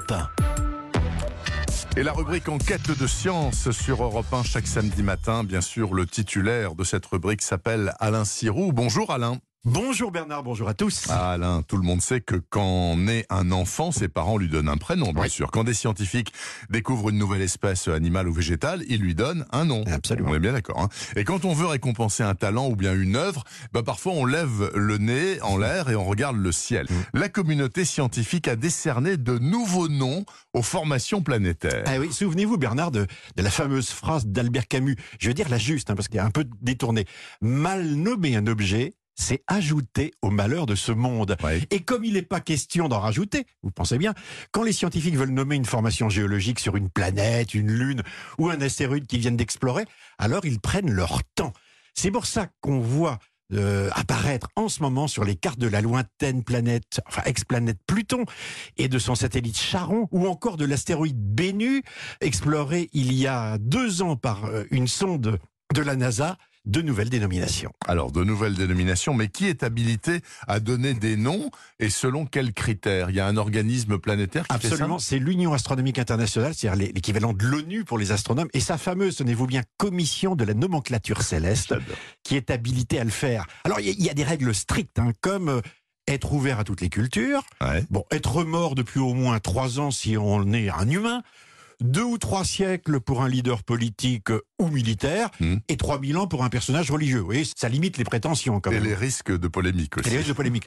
Europe 0.00 0.12
1. 1.96 2.00
Et 2.00 2.02
la 2.02 2.12
rubrique 2.12 2.48
Enquête 2.48 2.98
de 2.98 3.06
science 3.06 3.70
sur 3.70 4.02
Europe 4.02 4.32
1 4.32 4.42
chaque 4.44 4.66
samedi 4.66 5.02
matin. 5.02 5.44
Bien 5.44 5.60
sûr, 5.60 5.94
le 5.94 6.06
titulaire 6.06 6.74
de 6.74 6.84
cette 6.84 7.04
rubrique 7.06 7.42
s'appelle 7.42 7.92
Alain 7.98 8.24
Sirou. 8.24 8.72
Bonjour 8.72 9.10
Alain. 9.10 9.38
Bonjour 9.66 10.10
Bernard, 10.10 10.42
bonjour 10.42 10.70
à 10.70 10.72
tous. 10.74 11.04
Ah, 11.10 11.32
Alain, 11.32 11.60
tout 11.60 11.76
le 11.76 11.82
monde 11.82 12.00
sait 12.00 12.22
que 12.22 12.36
quand 12.36 12.96
naît 12.96 13.26
un 13.28 13.52
enfant, 13.52 13.92
ses 13.92 14.08
parents 14.08 14.38
lui 14.38 14.48
donnent 14.48 14.70
un 14.70 14.78
prénom, 14.78 15.12
bien 15.12 15.24
Oui. 15.24 15.28
sûr. 15.30 15.50
Quand 15.50 15.64
des 15.64 15.74
scientifiques 15.74 16.32
découvrent 16.70 17.10
une 17.10 17.18
nouvelle 17.18 17.42
espèce 17.42 17.86
animale 17.88 18.26
ou 18.26 18.32
végétale, 18.32 18.82
ils 18.88 19.02
lui 19.02 19.14
donnent 19.14 19.44
un 19.52 19.66
nom. 19.66 19.84
Absolument. 19.86 20.30
On 20.30 20.34
est 20.34 20.38
bien 20.40 20.54
d'accord. 20.54 20.80
hein. 20.80 20.88
Et 21.14 21.24
quand 21.24 21.44
on 21.44 21.52
veut 21.52 21.66
récompenser 21.66 22.22
un 22.22 22.34
talent 22.34 22.68
ou 22.70 22.74
bien 22.74 22.94
une 22.94 23.16
œuvre, 23.16 23.44
bah 23.74 23.82
parfois 23.82 24.12
on 24.14 24.24
lève 24.24 24.70
le 24.74 24.96
nez 24.96 25.42
en 25.42 25.58
l'air 25.58 25.90
et 25.90 25.94
on 25.94 26.06
regarde 26.06 26.38
le 26.38 26.52
ciel. 26.52 26.86
La 27.12 27.28
communauté 27.28 27.84
scientifique 27.84 28.48
a 28.48 28.56
décerné 28.56 29.18
de 29.18 29.36
nouveaux 29.36 29.88
noms 29.88 30.24
aux 30.54 30.62
formations 30.62 31.20
planétaires. 31.20 31.84
Ah 31.86 31.98
oui, 31.98 32.10
souvenez-vous 32.10 32.56
Bernard 32.56 32.92
de, 32.92 33.06
de 33.36 33.42
la 33.42 33.50
fameuse 33.50 33.90
phrase 33.90 34.24
d'Albert 34.26 34.68
Camus, 34.68 34.96
je 35.18 35.28
veux 35.28 35.34
dire 35.34 35.50
la 35.50 35.58
juste, 35.58 35.90
hein, 35.90 35.96
parce 35.96 36.08
qu'il 36.08 36.16
est 36.16 36.22
un 36.22 36.30
peu 36.30 36.46
détourné. 36.62 37.04
Mal 37.42 37.84
nommer 37.84 38.36
un 38.36 38.46
objet, 38.46 38.94
c'est 39.20 39.44
ajouter 39.46 40.12
au 40.22 40.30
malheur 40.30 40.66
de 40.66 40.74
ce 40.74 40.92
monde. 40.92 41.36
Ouais. 41.42 41.62
Et 41.70 41.80
comme 41.80 42.04
il 42.04 42.14
n'est 42.14 42.22
pas 42.22 42.40
question 42.40 42.88
d'en 42.88 43.00
rajouter, 43.00 43.46
vous 43.62 43.70
pensez 43.70 43.98
bien, 43.98 44.14
quand 44.50 44.62
les 44.62 44.72
scientifiques 44.72 45.16
veulent 45.16 45.30
nommer 45.30 45.56
une 45.56 45.66
formation 45.66 46.08
géologique 46.08 46.58
sur 46.58 46.76
une 46.76 46.88
planète, 46.88 47.54
une 47.54 47.70
lune 47.70 48.02
ou 48.38 48.48
un 48.48 48.60
astéroïde 48.60 49.06
qu'ils 49.06 49.20
viennent 49.20 49.36
d'explorer, 49.36 49.84
alors 50.18 50.44
ils 50.46 50.58
prennent 50.58 50.90
leur 50.90 51.22
temps. 51.34 51.52
C'est 51.94 52.10
pour 52.10 52.26
ça 52.26 52.48
qu'on 52.60 52.80
voit 52.80 53.18
euh, 53.52 53.90
apparaître 53.92 54.48
en 54.56 54.68
ce 54.68 54.80
moment 54.80 55.06
sur 55.06 55.24
les 55.24 55.36
cartes 55.36 55.58
de 55.58 55.66
la 55.66 55.80
lointaine 55.80 56.42
planète, 56.42 57.00
enfin 57.06 57.22
ex-planète 57.26 57.78
Pluton, 57.86 58.24
et 58.78 58.88
de 58.88 58.98
son 58.98 59.14
satellite 59.14 59.58
Charon, 59.58 60.08
ou 60.12 60.28
encore 60.28 60.56
de 60.56 60.64
l'astéroïde 60.64 61.18
Bennu, 61.18 61.82
exploré 62.20 62.88
il 62.92 63.12
y 63.12 63.26
a 63.26 63.58
deux 63.58 64.02
ans 64.02 64.16
par 64.16 64.46
euh, 64.46 64.64
une 64.70 64.88
sonde 64.88 65.38
de 65.74 65.82
la 65.82 65.96
NASA, 65.96 66.38
de 66.66 66.82
nouvelles 66.82 67.08
dénominations. 67.08 67.72
Alors, 67.86 68.12
de 68.12 68.22
nouvelles 68.22 68.54
dénominations, 68.54 69.14
mais 69.14 69.28
qui 69.28 69.46
est 69.46 69.62
habilité 69.62 70.20
à 70.46 70.60
donner 70.60 70.92
des 70.94 71.16
noms 71.16 71.50
et 71.78 71.88
selon 71.90 72.26
quels 72.26 72.52
critères? 72.52 73.10
Il 73.10 73.16
y 73.16 73.20
a 73.20 73.26
un 73.26 73.36
organisme 73.36 73.98
planétaire 73.98 74.46
qui 74.46 74.54
Absolument, 74.54 74.98
c'est 74.98 75.18
l'Union 75.18 75.52
astronomique 75.54 75.98
internationale, 75.98 76.54
c'est-à-dire 76.54 76.78
l'é- 76.78 76.92
l'équivalent 76.92 77.32
de 77.32 77.44
l'ONU 77.46 77.84
pour 77.84 77.98
les 77.98 78.12
astronomes, 78.12 78.48
et 78.52 78.60
sa 78.60 78.76
fameuse, 78.76 79.16
tenez-vous 79.16 79.46
bien, 79.46 79.62
commission 79.78 80.36
de 80.36 80.44
la 80.44 80.54
nomenclature 80.54 81.22
céleste, 81.22 81.74
qui 82.24 82.36
est 82.36 82.50
habilitée 82.50 83.00
à 83.00 83.04
le 83.04 83.10
faire. 83.10 83.46
Alors, 83.64 83.80
il 83.80 83.86
y, 83.86 83.90
a- 83.90 83.94
il 83.98 84.04
y 84.04 84.10
a 84.10 84.14
des 84.14 84.24
règles 84.24 84.54
strictes, 84.54 84.98
hein, 84.98 85.12
comme 85.22 85.48
euh, 85.48 85.60
être 86.08 86.32
ouvert 86.32 86.58
à 86.58 86.64
toutes 86.64 86.80
les 86.82 86.88
cultures, 86.90 87.42
Ouais. 87.62 87.84
bon, 87.90 88.04
être 88.10 88.44
mort 88.44 88.74
depuis 88.74 89.00
au 89.00 89.14
moins 89.14 89.38
trois 89.38 89.80
ans 89.80 89.90
si 89.90 90.16
on 90.18 90.52
est 90.52 90.68
un 90.68 90.88
humain, 90.90 91.22
deux 91.80 92.02
ou 92.02 92.18
trois 92.18 92.44
siècles 92.44 93.00
pour 93.00 93.22
un 93.22 93.28
leader 93.28 93.62
politique 93.62 94.30
euh, 94.30 94.42
ou 94.58 94.68
militaire, 94.68 95.30
Hmm. 95.40 95.56
et 95.68 95.76
3000 95.76 96.16
ans 96.18 96.26
pour 96.26 96.44
un 96.44 96.48
personnage 96.50 96.90
religieux. 96.90 97.20
Vous 97.20 97.24
voyez, 97.26 97.44
ça 97.56 97.68
limite 97.68 97.96
les 97.98 98.04
prétentions 98.04 98.60
quand 98.60 98.70
Et 98.70 98.74
même. 98.74 98.84
les 98.84 98.94
risques 98.94 99.30
de 99.36 99.48
polémique 99.48 99.92
Et 99.96 100.00
aussi. 100.00 100.10
les 100.10 100.16
risques 100.18 100.28
de 100.28 100.34
polémique. 100.34 100.66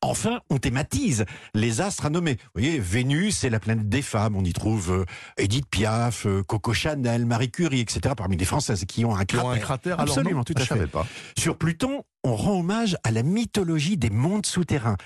Enfin, 0.00 0.40
on 0.50 0.58
thématise 0.58 1.24
les 1.54 1.80
astres 1.80 2.06
à 2.06 2.10
nommer. 2.10 2.34
Vous 2.54 2.60
voyez, 2.62 2.78
Vénus, 2.78 3.36
c'est 3.38 3.50
la 3.50 3.58
planète 3.60 3.88
des 3.88 4.02
femmes. 4.02 4.36
On 4.36 4.44
y 4.44 4.52
trouve 4.52 4.92
euh, 4.92 5.04
Edith 5.36 5.66
Piaf, 5.70 6.26
euh, 6.26 6.42
Coco 6.42 6.72
Chanel, 6.72 7.26
Marie 7.26 7.50
Curie, 7.50 7.80
etc. 7.80 8.14
Parmi 8.16 8.36
les 8.36 8.44
Françaises 8.44 8.84
qui 8.86 9.04
ont 9.04 9.16
un 9.16 9.24
cratère. 9.24 9.46
ont 9.46 9.50
un 9.50 9.58
cratère 9.58 9.98
alors 10.00 10.14
Absolument, 10.16 10.38
non, 10.38 10.44
tout 10.44 10.54
je 10.56 10.62
à 10.62 10.66
fait. 10.66 10.74
savais 10.74 10.86
pas. 10.86 11.06
Sur 11.36 11.56
Pluton, 11.58 12.04
on 12.24 12.36
rend 12.36 12.60
hommage 12.60 12.96
à 13.04 13.10
la 13.10 13.22
mythologie 13.22 13.96
des 13.96 14.10
mondes 14.10 14.46
souterrains 14.46 14.96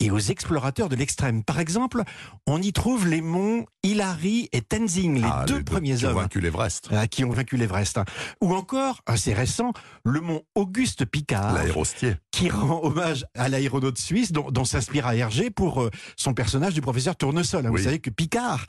et 0.00 0.10
aux 0.10 0.18
explorateurs 0.18 0.88
de 0.88 0.96
l'extrême. 0.96 1.42
Par 1.42 1.58
exemple, 1.58 2.02
on 2.46 2.60
y 2.60 2.72
trouve 2.72 3.08
les 3.08 3.22
monts 3.22 3.64
Hilary 3.82 4.48
et 4.52 4.60
Tenzing, 4.62 5.16
les 5.22 5.28
Ah, 5.30 5.44
deux 5.46 5.62
premiers 5.62 5.94
qui 5.96 6.04
ont 6.06 6.08
hommes 6.10 6.16
vaincu 6.16 6.40
l'Everest. 6.40 6.88
euh, 6.92 7.06
qui 7.06 7.24
ont 7.24 7.30
vaincu 7.30 7.56
l'Everest. 7.56 8.00
Ou 8.40 8.54
encore, 8.54 9.00
assez 9.06 9.32
récent, 9.32 9.72
le 10.04 10.20
mont 10.20 10.42
Auguste 10.54 11.04
Picard 11.06 11.54
L'aérostier. 11.54 12.16
qui 12.32 12.48
rend 12.50 12.80
hommage 12.82 13.24
à 13.34 13.48
l'aéronaute 13.48 13.98
suisse 13.98 14.32
dont, 14.32 14.50
dont 14.50 14.64
s'inspire 14.64 15.08
Hergé 15.08 15.50
pour 15.50 15.82
euh, 15.82 15.90
son 16.16 16.34
personnage 16.34 16.74
du 16.74 16.80
professeur 16.80 17.16
Tournesol. 17.16 17.64
hein. 17.66 17.70
Oui. 17.72 17.78
Vous 17.78 17.84
savez 17.84 18.00
que 18.00 18.10
Picard 18.10 18.66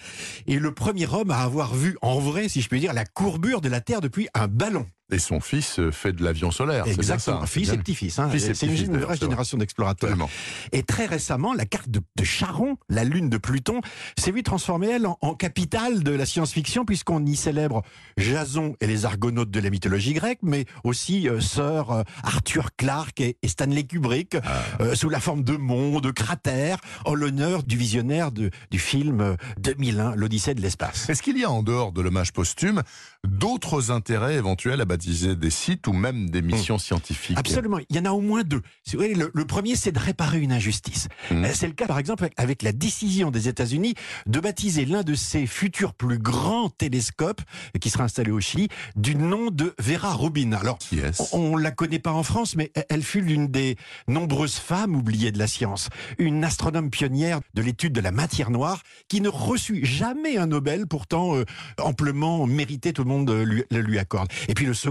est 0.47 0.56
le 0.56 0.73
premier 0.73 1.07
homme 1.13 1.31
à 1.31 1.40
avoir 1.40 1.73
vu 1.75 1.97
en 2.01 2.19
vrai, 2.19 2.47
si 2.47 2.62
je 2.62 2.69
puis 2.69 2.79
dire, 2.79 2.94
la 2.94 3.06
courbure 3.06 3.59
de 3.62 3.69
la 3.69 3.81
Terre 3.81 4.01
depuis 4.01 4.28
un 4.34 4.47
ballon. 4.47 4.85
Et 5.09 5.19
son 5.19 5.40
fils 5.40 5.79
euh, 5.79 5.90
fait 5.90 6.12
de 6.12 6.22
l'avion 6.22 6.51
solaire. 6.51 6.84
bien 6.84 6.94
Exactement, 6.94 7.38
ça, 7.38 7.44
hein, 7.44 7.47
fils 7.47 7.69
et 7.69 7.72
bien. 7.73 7.81
petit-fils. 7.81 8.19
hein. 8.19 8.29
Fils 8.29 8.44
et 8.50 8.53
C'est 8.53 8.68
une, 8.68 8.97
vraie 8.97 9.16
génération 9.16 9.57
d'explorateurs. 9.57 10.18
Et 10.73 10.84
très 10.84 11.06
récemment, 11.06 11.53
la 11.53 11.66
carte 11.66 11.90
de, 11.90 12.01
de 12.18 12.23
Charon, 12.25 12.75
la 12.90 13.06
lune 13.06 13.29
de 13.29 13.38
Pluton, 13.38 13.79
s'est 14.17 14.31
vue 14.31 14.44
transformer, 14.44 14.88
elle, 14.90 15.07
en, 15.07 15.17
en 15.22 15.34
capitale 15.34 16.03
de 16.03 16.12
la 16.12 16.25
science-fiction, 16.25 16.84
puisqu'on 16.84 17.25
y 17.25 17.38
célèbre 17.38 17.84
Jason 18.17 18.75
et 18.81 18.88
les 18.88 19.06
argonautes 19.06 19.50
de 19.50 19.59
la 19.62 19.69
mythologie 19.69 20.13
grecque, 20.13 20.40
mais 20.41 20.66
aussi 20.84 21.29
euh, 21.29 21.40
Sir 21.40 21.90
euh, 21.91 22.03
Arthur 22.23 22.72
Clarke 22.75 23.22
et, 23.22 23.38
et 23.41 23.47
Stanley 23.47 23.84
Kubrick, 23.85 24.35
Ah. 24.44 24.62
euh, 24.81 24.94
sous 24.94 25.07
la 25.09 25.22
forme 25.22 25.44
de 25.46 25.56
monts, 25.56 26.01
de 26.01 26.12
cratères, 26.12 26.79
en 27.06 27.13
l'honneur 27.16 27.63
du 27.63 27.78
visionnaire 27.78 28.34
de- 28.34 28.50
du 28.72 28.79
film 28.79 29.22
euh, 29.22 29.35
2001, 29.59 30.16
l'Odyssée 30.16 30.53
de 30.53 30.62
l'espace. 30.62 31.09
Est-ce 31.09 31.23
qu'il 31.23 31.38
y 31.38 31.46
a 31.46 31.50
en 31.50 31.63
dehors 31.63 31.94
de 31.94 32.01
l'hommage 32.01 32.34
posthume 32.34 32.84
d'autres 33.25 33.90
intérêts 33.91 34.35
éventuels 34.35 34.81
à 34.81 34.85
baptiser 34.97 35.35
des 35.35 35.52
sites 35.52 35.85
ou 35.88 35.94
même 35.94 36.30
des 36.31 36.41
missions 36.41 36.80
scientifiques 36.80 37.38
Absolument, 37.38 37.78
il 37.90 37.96
y 37.96 38.00
en 38.00 38.06
a 38.06 38.12
au 38.12 38.19
moins 38.22 38.44
deux. 38.44 38.62
Voyez, 38.94 39.13
Le, 39.13 39.30
le 39.34 39.46
premier, 39.46 39.75
c'est 39.75 39.91
de 39.91 40.00
réparer 40.00 40.40
une 40.40 40.52
injustice. 40.52 41.08
Mhm. 41.30 41.46
Euh, 41.46 41.50
C'est 41.53 41.68
le 41.68 41.74
cas, 41.74 41.85
par 41.85 42.00
exemple, 42.00 42.28
avec- 42.35 42.63
la 42.63 42.72
décision 42.72 43.30
des 43.30 43.47
États-Unis 43.47 43.94
de 44.25 44.40
baptiser 44.40 44.85
l'un 44.85 45.03
de 45.03 45.13
ses 45.13 45.46
futurs 45.46 45.94
plus 45.94 46.18
grands 46.18 46.69
télescopes, 46.69 47.41
qui 47.80 47.91
sera 47.91 48.06
installé 48.06 48.31
au 48.31 48.40
Chili, 48.40 48.68
du 48.96 49.16
nom 49.16 49.52
de 49.52 49.75
Vera 49.80 50.13
Rubin. 50.16 50.52
Alors, 50.53 50.80
on 51.34 51.58
ne 51.58 51.62
la 51.62 51.69
connaît 51.72 52.00
pas 52.00 52.12
en 52.14 52.24
France, 52.24 52.56
mais 52.56 52.72
elle- 52.90 53.03
fut 53.03 53.22
l'une 53.22 53.47
des 53.47 53.78
nombreuses 54.08 54.56
femmes 54.56 54.96
oubliées 54.96 55.31
de 55.31 55.38
la 55.40 55.46
science. 55.47 55.90
Une 56.18 56.44
astronome 56.44 56.90
pionnière 56.90 57.40
de 57.53 57.62
l'étude 57.62 57.94
de 57.94 58.02
la 58.02 58.12
matière 58.12 58.50
noire 58.50 58.81
qui 59.08 59.22
ne 59.22 59.29
reçut 59.29 59.85
jamais 59.85 60.38
un 60.38 60.47
Nobel, 60.47 60.88
pourtant 60.88 61.35
euh, 61.38 61.46
amplement 61.79 62.46
mérité, 62.47 62.91
tout 62.91 63.03
le 63.03 63.09
monde 63.09 63.29
euh, 63.29 63.44
lui, 63.46 63.64
lui 63.72 64.00
accorde. 64.00 64.28
Et 64.47 64.53
puis 64.56 64.66
le 64.66 64.74
second, 64.74 64.87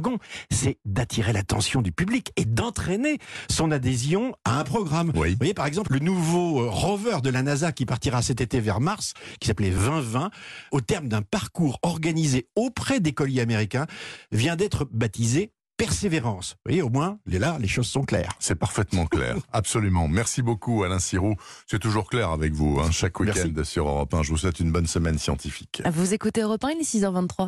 c'est 0.51 0.79
d'attirer 0.85 1.33
l'attention 1.33 1.83
du 1.83 1.93
public 1.93 2.33
et 2.37 2.45
d'entraîner 2.45 3.19
son 3.51 3.71
adhésion 3.71 4.35
à 4.45 4.59
un 4.61 4.65
programme. 4.65 5.13
Oui. 5.15 5.31
Vous 5.31 5.37
voyez, 5.39 5.55
par 5.55 5.67
exemple, 5.67 5.93
le 5.93 5.99
nouveau 6.01 6.61
euh, 6.63 6.69
rover 6.71 7.19
de 7.23 7.31
la 7.31 7.43
NASA 7.43 7.73
qui 7.73 7.87
partira 7.87 8.23
cet 8.23 8.41
été 8.41 8.61
vers 8.61 8.81
Mars, 8.81 9.15
qui 9.41 9.49
s'appelait 9.49 9.71
2020, 9.71 10.31
au 10.73 10.81
terme 10.81 11.09
d'un 11.09 11.23
parcours 11.23 11.79
organisé 11.83 12.49
auprès 12.57 13.01
d'écoliers 13.01 13.41
américains, 13.41 13.87
vient 14.33 14.57
d'être 14.57 14.87
baptisé 14.91 15.53
Persévérance. 15.79 16.53
Vous 16.65 16.71
voyez, 16.71 16.81
au 16.81 16.89
moins, 16.89 17.19
les- 17.27 17.39
là, 17.39 17.59
les 17.61 17.69
choses 17.69 17.87
sont 17.87 18.01
claires. 18.03 18.33
C'est 18.41 18.55
parfaitement 18.55 19.05
clair, 19.05 19.37
absolument. 19.53 20.09
Merci 20.09 20.41
beaucoup 20.41 20.85
Alain 20.85 20.99
Sirou. 20.99 21.35
C'est 21.67 21.79
toujours 21.79 22.09
clair 22.09 22.31
avec 22.31 22.55
vous, 22.55 22.81
hein, 22.81 22.91
chaque 22.91 23.21
week-end 23.21 23.63
sur 23.63 23.87
Europe 23.87 24.15
1. 24.15 24.23
Je 24.23 24.31
vous 24.31 24.39
souhaite 24.39 24.59
une 24.59 24.73
bonne 24.73 24.87
semaine 24.87 25.19
scientifique. 25.19 25.83
Vous 25.93 26.15
écoutez 26.15 26.41
Europe 26.41 26.65
1, 26.65 26.71
il 26.71 26.79
est 26.81 26.83
6h23. 26.83 27.45